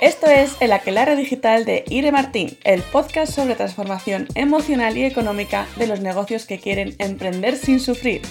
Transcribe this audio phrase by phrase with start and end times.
[0.00, 5.66] Esto es El Aquelarre Digital de Ire Martín, el podcast sobre transformación emocional y económica
[5.76, 8.22] de los negocios que quieren emprender sin sufrir.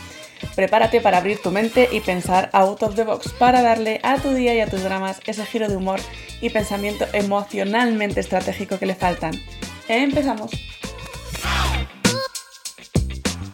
[0.55, 4.33] Prepárate para abrir tu mente y pensar out of the box para darle a tu
[4.33, 5.99] día y a tus dramas ese giro de humor
[6.41, 9.39] y pensamiento emocionalmente estratégico que le faltan.
[9.87, 10.49] Empezamos.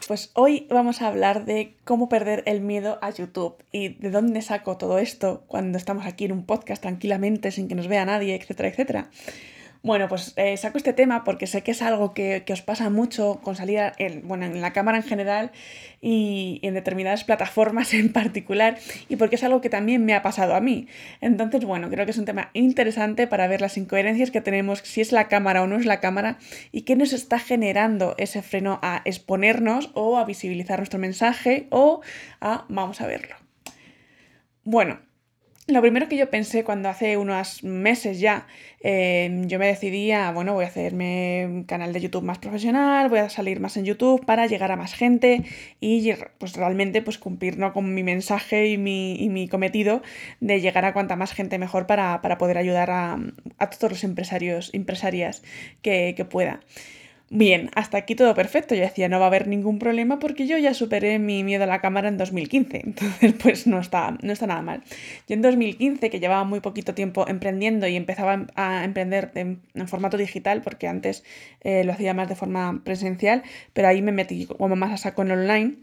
[0.07, 4.43] Pues hoy vamos a hablar de cómo perder el miedo a YouTube y de dónde
[4.43, 8.35] saco todo esto cuando estamos aquí en un podcast tranquilamente sin que nos vea nadie,
[8.35, 9.09] etcétera, etcétera.
[9.85, 13.39] Bueno, pues eh, saco este tema porque sé que es algo que, os pasa mucho
[13.43, 15.51] con salir en, bueno, en la cámara en general
[16.01, 20.55] y, en determinadas plataformas en particular y porque es algo que también me ha pasado
[20.55, 20.87] a mí.
[21.21, 25.01] Entonces, bueno, creo que es un tema interesante para ver las incoherencias que tenemos, si
[25.01, 26.39] es la cámara o no es la cámara
[26.71, 32.01] y qué nos está generando ese freno a exponernos o a visibilizar nuestro mensaje o
[32.41, 33.35] a vamos a verlo.
[34.63, 35.04] Bueno,
[35.67, 38.45] lo primero que yo pensé cuando hace unos meses ya
[38.81, 43.09] em, yo me decidí a, bueno, voy a hacerme un canal de YouTube más profesional,
[43.09, 45.43] voy a salir más en YouTube para llegar a más gente
[45.79, 47.73] y pues realmente pues cumplir ¿no?
[47.73, 50.03] con mi mensaje y mi, cometido
[50.39, 53.17] de llegar a cuanta más gente mejor para, poder ayudar a,
[53.79, 55.41] todos los empresarios, empresarias
[55.81, 56.59] que, que pueda.
[57.31, 58.75] Bien, hasta aquí todo perfecto.
[58.75, 61.67] Yo decía, no va a haber ningún problema porque yo ya superé mi miedo a
[61.67, 62.81] la cámara en 2015.
[62.85, 64.83] Entonces, pues no está, no está nada mal.
[65.27, 70.17] Yo en 2015, que llevaba muy poquito tiempo emprendiendo y empezaba a emprender en, formato
[70.17, 71.23] digital, porque antes
[71.61, 73.43] eh, lo hacía más de forma presencial,
[73.73, 75.75] pero ahí me metí como más a saco en online.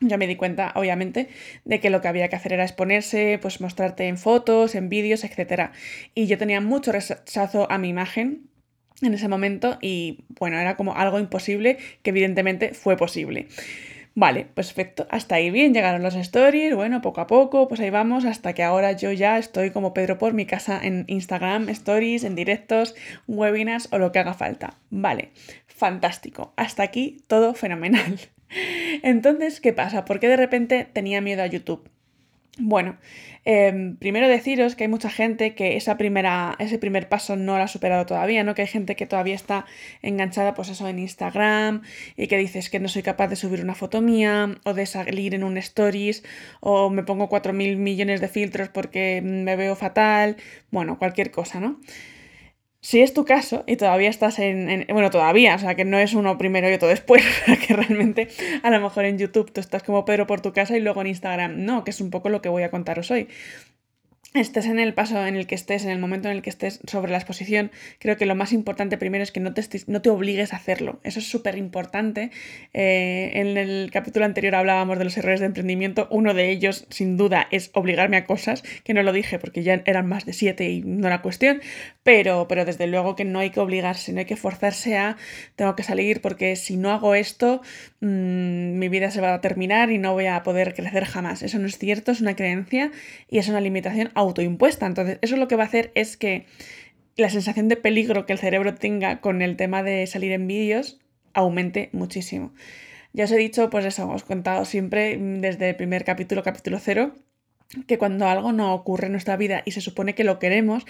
[0.00, 1.28] Ya me di cuenta, obviamente,
[1.64, 5.24] de que lo que había que hacer era exponerse, pues mostrarte en fotos, en vídeos,
[5.24, 5.70] etc.
[6.14, 8.53] Y yo tenía mucho rechazo a mi imagen
[9.02, 13.48] en ese momento y bueno, era como algo imposible que evidentemente fue posible.
[14.16, 18.24] Vale, perfecto, hasta ahí bien, llegaron los stories, bueno, poco a poco, pues ahí vamos,
[18.24, 22.36] hasta que ahora yo ya estoy como Pedro por mi casa en Instagram, stories, en
[22.36, 22.94] directos,
[23.26, 24.78] webinars o lo que haga falta.
[24.90, 25.30] Vale,
[25.66, 28.20] fantástico, hasta aquí todo fenomenal.
[29.02, 30.04] Entonces, ¿qué pasa?
[30.04, 31.90] ¿Por qué de repente tenía miedo a YouTube?
[32.56, 32.98] Bueno,
[33.44, 37.64] em, primero deciros que hay mucha gente que esa primera, ese primer paso no lo
[37.64, 38.54] ha superado todavía, ¿no?
[38.54, 39.66] Que hay gente que todavía está
[40.02, 41.82] enganchada, pues eso, en Instagram
[42.16, 45.34] y que dices que no soy capaz de subir una foto mía o de salir
[45.34, 46.22] en un stories
[46.60, 50.36] o me pongo 4.000 millones de filtros porque me veo fatal,
[50.70, 51.80] bueno, cualquier cosa, ¿no?
[52.84, 56.12] Si es tu caso y todavía estás en, Bueno, todavía, o sea, que no es
[56.12, 57.24] uno primero y otro después,
[57.66, 58.28] que realmente
[58.62, 61.06] a lo mejor en YouTube tú estás como Pedro por tu casa y luego en
[61.06, 63.26] Instagram no, que es un poco lo que voy a contaros hoy
[64.40, 66.80] estés en el paso en el que estés, en el momento en el que estés
[66.88, 70.10] sobre la exposición, creo que lo más importante primero es que no te, no te
[70.10, 70.98] obligues a hacerlo.
[71.04, 72.30] Eso es súper importante.
[72.72, 76.08] Eh, en el capítulo anterior hablábamos de los errores de emprendimiento.
[76.10, 79.82] Uno de ellos, sin duda, es obligarme a cosas, que no lo dije porque ya
[79.84, 81.60] eran más de siete y no era cuestión,
[82.02, 85.16] pero, pero desde luego que no hay que obligarse, no hay que forzarse a
[85.54, 87.62] tengo que salir porque si no hago esto,
[88.00, 91.42] mm, mi vida se va a terminar y no voy a poder crecer jamás.
[91.42, 92.90] Eso no es cierto, es una creencia
[93.30, 94.86] y es una limitación autoimpuesta.
[94.86, 96.46] Entonces, eso lo que va a hacer es que
[97.16, 101.00] la sensación de peligro que el cerebro tenga con el tema de salir en vídeos
[101.32, 102.52] aumente muchísimo.
[103.12, 106.80] Ya os he dicho, pues eso, os he contado siempre desde el primer capítulo, capítulo
[106.80, 107.14] cero,
[107.86, 110.84] que cuando algo no ocurre en nuestra vida y se supone que lo queremos,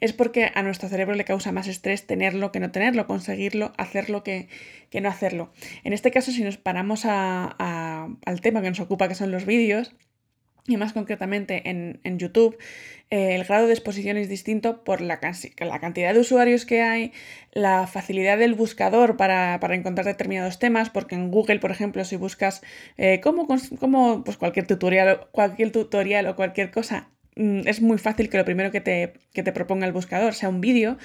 [0.00, 4.22] es porque a nuestro cerebro le causa más estrés tenerlo que no tenerlo, conseguirlo, hacerlo
[4.22, 4.48] que,
[4.90, 5.52] que no hacerlo.
[5.84, 9.94] En este caso, si nos paramos al tema que nos ocupa, que son los vídeos,
[10.66, 12.58] y más concretamente en, YouTube,
[13.10, 17.12] eh, el grado de exposición es distinto por la, cantidad de usuarios que hay,
[17.52, 22.62] la facilidad del buscador para, encontrar determinados temas, porque en Google, por ejemplo, si buscas
[22.98, 23.46] eh, cómo,
[24.24, 28.70] pues cualquier, tutorial, cualquier tutorial o cualquier cosa, mm, es muy fácil que lo primero
[28.70, 30.98] que te, que te proponga el buscador sea un vídeo.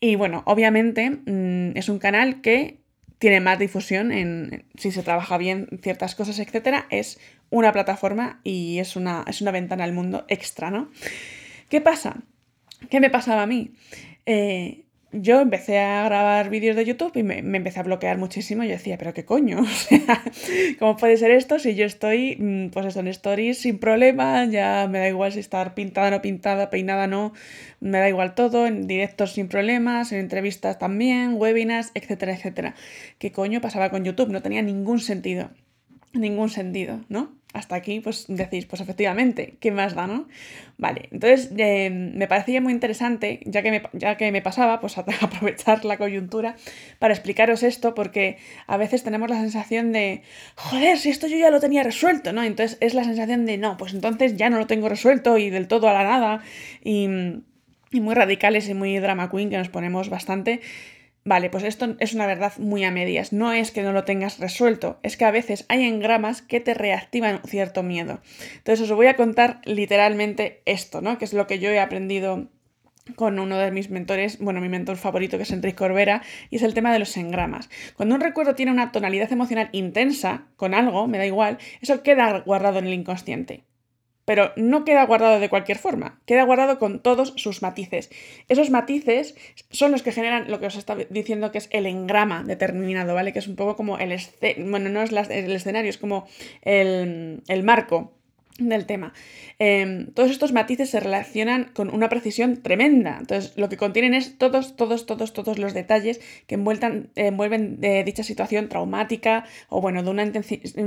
[0.00, 2.84] Y bueno, obviamente mm, es un canal que
[3.18, 7.18] tiene más difusión en si se trabaja bien ciertas cosas, etcétera, es
[7.54, 10.90] una plataforma y es una, es una ventana al mundo extra, ¿no?
[11.68, 12.16] ¿Qué pasa?
[12.90, 13.70] ¿Qué me pasaba a mí?
[14.26, 18.64] Eh, yo empecé a grabar vídeos de YouTube y me, empecé a bloquear muchísimo.
[18.64, 19.60] Yo decía, ¿pero qué coño?
[19.62, 20.20] O sea,
[20.80, 24.44] ¿cómo puede ser esto si yo estoy, mm, pues eso, en stories sin problema?
[24.46, 27.32] Ya me da igual si estar pintada o no pintada, peinada no,
[27.78, 32.74] me da igual todo, en directos sin problemas, en entrevistas también, webinars, etcétera, etcétera.
[33.18, 34.30] ¿Qué coño pasaba con YouTube?
[34.30, 35.50] No tenía ningún sentido.
[36.12, 37.43] Ningún sentido, ¿no?
[37.54, 40.28] Hasta aquí, pues decís, pues efectivamente, ¿qué más da, no?
[40.76, 44.98] Vale, entonces eh, me parecía muy interesante, ya que, me, ya que me pasaba, pues
[45.22, 46.56] aprovechar la coyuntura
[46.98, 48.36] para explicaros esto, porque
[48.66, 50.22] a veces tenemos la sensación de,
[50.56, 52.42] joder, si esto yo ya lo tenía resuelto, ¿no?
[52.42, 55.68] Entonces es la sensación de, no, pues entonces ya no lo tengo resuelto y del
[55.68, 56.42] todo a la nada,
[56.82, 57.08] y
[57.94, 60.60] y muy radicales y muy drama queen que nos ponemos bastante.
[61.26, 63.32] Vale, pues esto es una verdad muy a medias.
[63.32, 66.74] No es que no lo tengas resuelto, es que a veces hay engramas que te
[66.74, 68.20] reactivan cierto miedo.
[68.58, 71.16] Entonces os voy a contar literalmente esto, ¿no?
[71.16, 72.48] Que es lo que yo he aprendido
[73.16, 76.62] con uno de mis mentores, bueno, mi mentor favorito que es Enrique Corbera, y es
[76.62, 77.70] el tema de los engramas.
[77.96, 82.40] Cuando un recuerdo tiene una tonalidad emocional intensa con algo, me da igual, eso queda
[82.40, 83.64] guardado en el inconsciente.
[84.24, 88.10] Pero no queda guardado de cualquier forma, queda guardado con todos sus matices.
[88.48, 89.34] Esos matices
[89.70, 93.32] son los que generan lo que os está diciendo que es el engrama determinado, ¿vale?
[93.32, 94.16] Que es un poco como el,
[94.66, 96.26] bueno, no es el escenario, es como
[96.62, 98.12] el, el marco
[98.58, 99.12] del tema.
[99.58, 103.16] Em, todos estos matices se relacionan con una precisión tremenda.
[103.18, 108.22] Entonces, lo que contienen es todos, todos, todos, todos los detalles que envuelven de dicha
[108.22, 110.22] situación traumática o, bueno, de una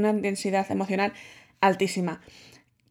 [0.10, 1.14] intensidad emocional
[1.60, 2.22] altísima.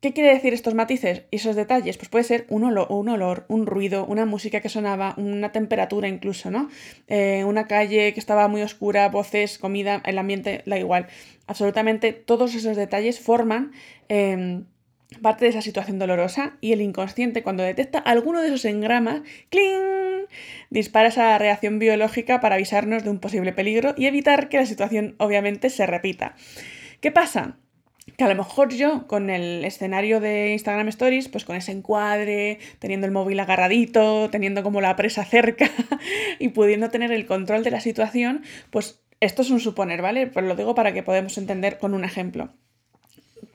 [0.07, 1.97] ¿Qué quiere decir estos matices y esos detalles?
[1.97, 6.07] Pues puede ser un olor, un, olor, un ruido, una música que sonaba, una temperatura
[6.07, 6.69] incluso, ¿no?
[7.09, 11.09] Eh, una calle que estaba muy oscura, voces, comida, el ambiente, da igual.
[11.49, 13.73] Absolutamente todos esos detalles forman
[14.09, 14.67] em,
[15.23, 20.29] parte de esa situación dolorosa y el inconsciente cuando detecta alguno de esos engramas, ¡cling!
[20.71, 25.17] dispara esa reacción biológica para avisarnos de un posible peligro y evitar que la situación
[25.19, 26.37] obviamente se repita.
[27.01, 27.59] ¿Qué pasa?
[28.17, 32.59] Que a lo mejor yo con el escenario de Instagram Stories, pues con ese encuadre,
[32.79, 35.71] teniendo el móvil agarradito, teniendo como la presa cerca
[36.39, 40.27] y pudiendo tener el control de la situación, pues esto es un suponer, ¿vale?
[40.27, 42.55] Pero lo digo para que podamos entender con un ejemplo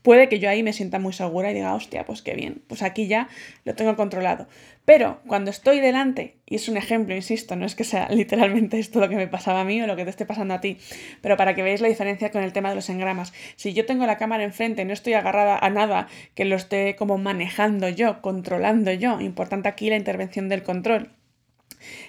[0.01, 2.81] puede que yo ahí me sienta muy segura y diga, hostia, pues qué bien, pues
[2.81, 3.29] aquí ya
[3.63, 4.47] lo tengo controlado.
[4.85, 8.99] Pero cuando estoy delante, y es un ejemplo, insisto, no es que sea literalmente esto
[8.99, 10.77] lo que me pasaba a mí o lo que te esté pasando a ti,
[11.21, 13.33] pero para que veáis la diferencia con el tema de los engramas.
[13.55, 17.17] Si yo tengo la cámara enfrente, no estoy agarrada a nada que lo esté como
[17.17, 21.11] manejando yo, controlando yo, importante aquí la intervención del control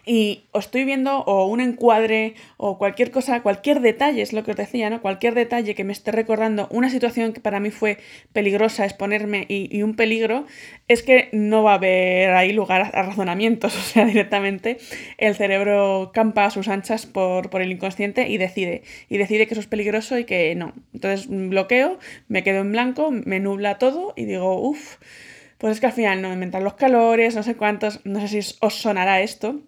[0.04, 4.52] y os estoy viendo o un encuadre o cualquier cosa, cualquier detalle, es lo que
[4.52, 5.00] os decía, ¿no?
[5.00, 7.98] Cualquier detalle que me esté recordando una situación que para mí fue
[8.32, 10.46] peligrosa exponerme y, un peligro,
[10.88, 14.78] es que no va a haber ahí lugar a razonamientos, o sea, directamente
[15.18, 19.54] el cerebro campa a sus anchas por, por el inconsciente y decide, y decide que
[19.54, 20.72] eso es peligroso y que no.
[20.92, 21.98] Entonces bloqueo,
[22.28, 24.98] me quedo en blanco, me nubla todo y digo, uff
[25.62, 28.56] pues es que al final no inventan los calores, no sé cuántos, no sé si
[28.60, 29.60] os sonará esto,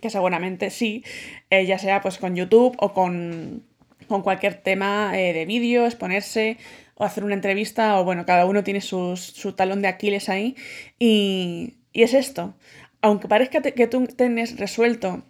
[0.00, 1.04] que seguramente sí,
[1.48, 3.62] eh, ya sea pues con YouTube o con,
[4.08, 6.56] cualquier tema eh, de vídeo, exponerse
[6.96, 10.56] o hacer una entrevista, o bueno, cada uno tiene su talón de Aquiles ahí,
[10.98, 12.56] y, y es esto.
[13.00, 15.22] Aunque parezca que tú tienes resuelto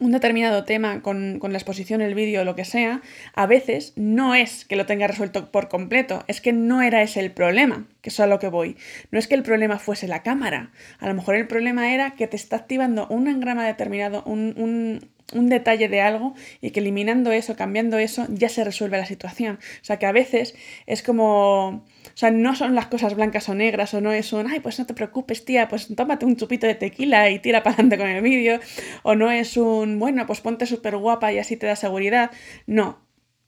[0.00, 3.02] un determinado tema con, la exposición, el vídeo, lo que sea,
[3.34, 7.20] a veces no es que lo tenga resuelto por completo, es que no era ese
[7.20, 8.76] el problema, que es a lo que voy.
[9.10, 12.26] No es que el problema fuese la cámara, a lo mejor el problema era que
[12.26, 17.56] te está activando un engrama determinado, un, un detalle de algo y que eliminando eso,
[17.56, 19.58] cambiando eso, ya se resuelve la situación.
[19.80, 20.54] O sea que a veces
[20.86, 24.46] es como o sea, no son las cosas blancas o negras, o no es un,
[24.46, 27.74] ay, pues no te preocupes, tía, pues tómate un chupito de tequila y tira para
[27.74, 28.60] adelante con el vídeo,
[29.02, 32.30] o no es un, bueno, pues ponte súper guapa y así te da seguridad.
[32.66, 32.98] No,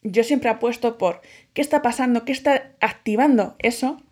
[0.02, 4.02] yo siempre apuesto por qué está pasando, qué está activando eso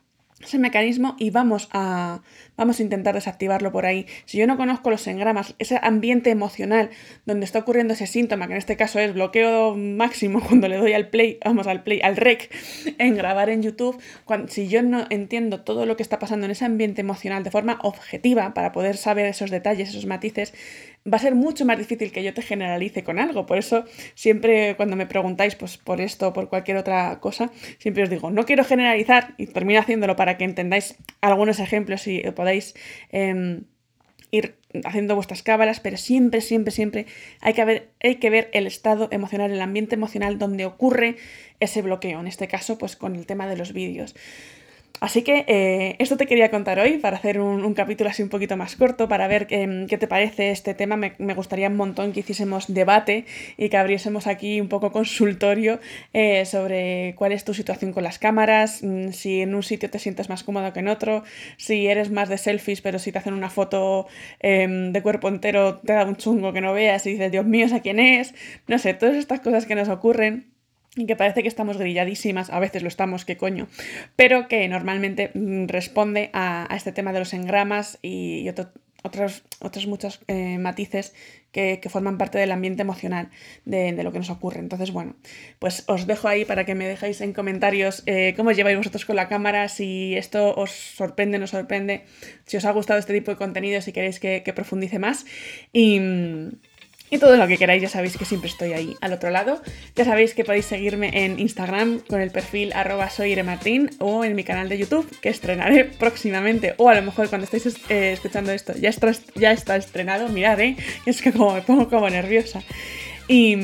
[0.43, 2.23] ese mecanismo y vamos a,
[2.57, 4.07] vamos a intentar desactivarlo por ahí.
[4.25, 6.91] Si yo no conozco los engramas, ese ambiente emocional
[7.27, 10.93] donde está ocurriendo ese síntoma, que en este caso es bloqueo máximo cuando le doy
[10.95, 12.51] al play, vamos al play, al rec
[12.99, 14.01] en grabar en YouTube,
[14.49, 17.79] si yo no entiendo todo lo que está pasando en ese ambiente emocional de forma
[17.83, 20.55] objetiva para poder saber esos detalles, esos matices,
[21.07, 23.47] va a ser mucho más difícil que yo te generalice con algo.
[23.47, 28.03] Por eso siempre cuando me preguntáis pues, por esto o por cualquier otra cosa, siempre
[28.03, 32.75] os digo, no quiero generalizar y termino haciéndolo para que entendáis algunos ejemplos y podáis
[33.11, 33.65] em,
[34.31, 37.07] ir haciendo vuestras cábalas, pero siempre, siempre, siempre
[37.41, 41.17] hay que, ver, hay que ver el estado emocional, el ambiente emocional donde ocurre
[41.59, 44.15] ese bloqueo, en este caso pues con el tema de los vídeos.
[45.01, 48.59] Así que eh, esto te quería contar hoy para hacer un, capítulo así un poquito
[48.59, 50.97] más corto, para ver qué, te parece este tema.
[50.97, 53.25] Me, gustaría un montón que hiciésemos debate
[53.57, 55.81] y que abriésemos aquí un poco consultorio
[56.13, 59.99] eh, sobre cuál es tu situación con las cámaras, mm, si en un sitio te
[59.99, 61.25] sientes más cómodo que en otro,
[61.57, 64.07] si eres más de selfies, pero si te hacen una foto
[64.41, 67.67] em, de cuerpo entero te da un chungo que no veas y dices, Dios mío,
[67.75, 68.35] ¿a quién es?
[68.67, 70.60] No sé, todas estas cosas que nos ocurren
[70.97, 73.69] y que parece que estamos grilladísimas, a veces lo estamos, qué coño,
[74.17, 78.71] pero que normalmente mm, responde a, este tema de los engramas y, otro
[79.03, 81.15] otros, otros muchos eh, matices
[81.53, 83.31] que, forman parte del ambiente emocional
[83.65, 84.61] de, lo que nos ocurre.
[84.61, 85.17] Entonces, bueno,
[85.59, 89.17] pues os dejo ahí para que me dejéis en comentarios eh, cómo lleváis vosotros con
[89.17, 92.05] la cámara, si esto os sorprende o no sorprende,
[92.47, 95.25] si os ha gustado este tipo de contenido, si queréis que, que profundice más.
[95.73, 95.99] Y
[97.11, 99.61] y todo lo que queráis, ya sabéis que siempre estoy ahí al otro lado.
[99.97, 103.11] Ya sabéis que podéis seguirme en Instagram con el perfil arroba
[103.99, 106.75] o en mi canal de YouTube que estrenaré próximamente.
[106.77, 110.29] O a lo mejor cuando estéis eh, escuchando esto ya está, ya está estrenado.
[110.29, 110.77] Mirad, ¿eh?
[111.07, 112.63] Es que como me pongo como nerviosa.
[113.27, 113.57] Y,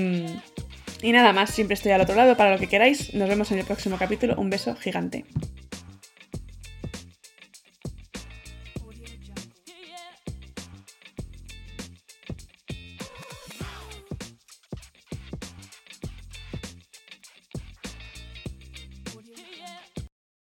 [1.02, 3.14] y nada más, siempre estoy al otro lado para lo que queráis.
[3.14, 4.34] Nos vemos en el próximo capítulo.
[4.36, 5.24] Un beso gigante.